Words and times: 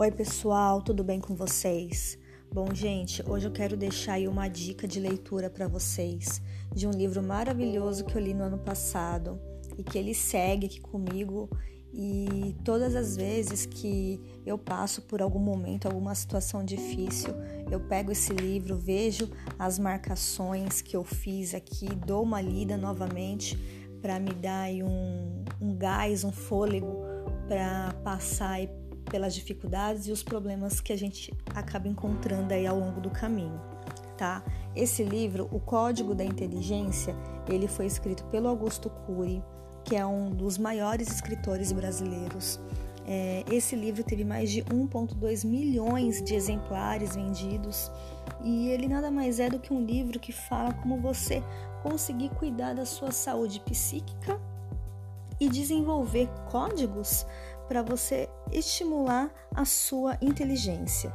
Oi, 0.00 0.12
pessoal, 0.12 0.80
tudo 0.80 1.02
bem 1.02 1.18
com 1.18 1.34
vocês? 1.34 2.16
Bom, 2.52 2.72
gente, 2.72 3.20
hoje 3.28 3.48
eu 3.48 3.50
quero 3.50 3.76
deixar 3.76 4.12
aí 4.12 4.28
uma 4.28 4.46
dica 4.46 4.86
de 4.86 5.00
leitura 5.00 5.50
para 5.50 5.66
vocês 5.66 6.40
de 6.72 6.86
um 6.86 6.92
livro 6.92 7.20
maravilhoso 7.20 8.04
que 8.04 8.14
eu 8.14 8.20
li 8.20 8.32
no 8.32 8.44
ano 8.44 8.58
passado 8.58 9.40
e 9.76 9.82
que 9.82 9.98
ele 9.98 10.14
segue 10.14 10.66
aqui 10.66 10.80
comigo 10.80 11.50
e 11.92 12.54
todas 12.64 12.94
as 12.94 13.16
vezes 13.16 13.66
que 13.66 14.20
eu 14.46 14.56
passo 14.56 15.02
por 15.02 15.20
algum 15.20 15.40
momento, 15.40 15.86
alguma 15.86 16.14
situação 16.14 16.64
difícil, 16.64 17.34
eu 17.68 17.80
pego 17.80 18.12
esse 18.12 18.32
livro, 18.32 18.78
vejo 18.78 19.28
as 19.58 19.80
marcações 19.80 20.80
que 20.80 20.96
eu 20.96 21.02
fiz 21.02 21.54
aqui, 21.54 21.88
dou 22.06 22.22
uma 22.22 22.40
lida 22.40 22.76
novamente 22.76 23.58
para 24.00 24.20
me 24.20 24.32
dar 24.32 24.70
um, 24.70 25.44
um 25.60 25.76
gás, 25.76 26.22
um 26.22 26.30
fôlego 26.30 27.02
para 27.48 27.92
passar 28.04 28.60
pelas 29.08 29.34
dificuldades 29.34 30.06
e 30.06 30.12
os 30.12 30.22
problemas 30.22 30.80
que 30.80 30.92
a 30.92 30.96
gente 30.96 31.32
acaba 31.54 31.88
encontrando 31.88 32.52
aí 32.52 32.66
ao 32.66 32.78
longo 32.78 33.00
do 33.00 33.10
caminho, 33.10 33.60
tá? 34.16 34.42
Esse 34.74 35.02
livro, 35.02 35.48
O 35.50 35.58
Código 35.58 36.14
da 36.14 36.24
Inteligência, 36.24 37.14
ele 37.48 37.66
foi 37.66 37.86
escrito 37.86 38.24
pelo 38.24 38.48
Augusto 38.48 38.90
Cury, 38.90 39.42
que 39.84 39.96
é 39.96 40.04
um 40.04 40.30
dos 40.30 40.58
maiores 40.58 41.08
escritores 41.08 41.72
brasileiros. 41.72 42.60
É, 43.06 43.42
esse 43.50 43.74
livro 43.74 44.04
teve 44.04 44.22
mais 44.22 44.50
de 44.50 44.62
1,2 44.64 45.46
milhões 45.46 46.22
de 46.22 46.34
exemplares 46.34 47.16
vendidos 47.16 47.90
e 48.44 48.68
ele 48.68 48.86
nada 48.86 49.10
mais 49.10 49.40
é 49.40 49.48
do 49.48 49.58
que 49.58 49.72
um 49.72 49.82
livro 49.82 50.20
que 50.20 50.30
fala 50.30 50.74
como 50.74 51.00
você 51.00 51.42
conseguir 51.82 52.28
cuidar 52.30 52.74
da 52.74 52.84
sua 52.84 53.10
saúde 53.10 53.60
psíquica 53.60 54.38
e 55.40 55.48
desenvolver 55.48 56.28
códigos 56.50 57.24
para 57.68 57.82
você 57.82 58.28
estimular 58.50 59.30
a 59.54 59.64
sua 59.64 60.16
inteligência. 60.22 61.12